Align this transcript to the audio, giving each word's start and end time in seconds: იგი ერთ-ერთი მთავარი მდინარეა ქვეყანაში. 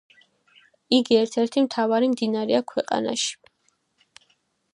იგი 0.99 1.17
ერთ-ერთი 1.19 1.63
მთავარი 1.67 2.09
მდინარეა 2.15 2.63
ქვეყანაში. 2.73 3.37